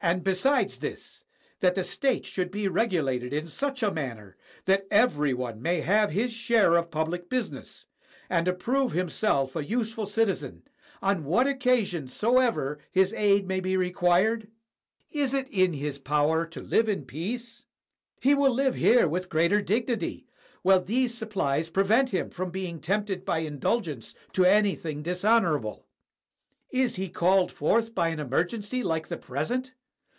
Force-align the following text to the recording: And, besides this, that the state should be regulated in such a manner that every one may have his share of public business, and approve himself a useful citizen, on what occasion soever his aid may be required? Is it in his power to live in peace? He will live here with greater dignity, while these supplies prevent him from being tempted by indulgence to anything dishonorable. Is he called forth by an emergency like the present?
And, 0.00 0.22
besides 0.22 0.78
this, 0.78 1.24
that 1.58 1.74
the 1.74 1.82
state 1.82 2.24
should 2.24 2.52
be 2.52 2.68
regulated 2.68 3.32
in 3.32 3.48
such 3.48 3.82
a 3.82 3.90
manner 3.90 4.36
that 4.64 4.86
every 4.92 5.34
one 5.34 5.60
may 5.60 5.80
have 5.80 6.12
his 6.12 6.32
share 6.32 6.76
of 6.76 6.92
public 6.92 7.28
business, 7.28 7.86
and 8.30 8.46
approve 8.46 8.92
himself 8.92 9.56
a 9.56 9.64
useful 9.64 10.06
citizen, 10.06 10.62
on 11.02 11.24
what 11.24 11.48
occasion 11.48 12.06
soever 12.06 12.78
his 12.92 13.12
aid 13.14 13.48
may 13.48 13.58
be 13.58 13.76
required? 13.76 14.46
Is 15.10 15.34
it 15.34 15.48
in 15.48 15.72
his 15.72 15.98
power 15.98 16.46
to 16.46 16.62
live 16.62 16.88
in 16.88 17.04
peace? 17.04 17.66
He 18.20 18.34
will 18.36 18.54
live 18.54 18.76
here 18.76 19.08
with 19.08 19.28
greater 19.28 19.60
dignity, 19.60 20.28
while 20.62 20.80
these 20.80 21.12
supplies 21.18 21.68
prevent 21.68 22.10
him 22.10 22.30
from 22.30 22.50
being 22.52 22.78
tempted 22.80 23.24
by 23.24 23.38
indulgence 23.38 24.14
to 24.34 24.44
anything 24.44 25.02
dishonorable. 25.02 25.86
Is 26.70 26.94
he 26.96 27.08
called 27.08 27.50
forth 27.50 27.96
by 27.96 28.08
an 28.10 28.20
emergency 28.20 28.84
like 28.84 29.08
the 29.08 29.16
present? 29.18 29.72